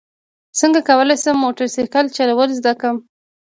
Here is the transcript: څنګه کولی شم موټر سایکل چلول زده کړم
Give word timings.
څنګه 0.59 0.79
کولی 0.89 1.15
شم 1.23 1.35
موټر 1.45 1.67
سایکل 1.75 2.05
چلول 2.17 2.49
زده 2.59 2.73
کړم 2.79 2.97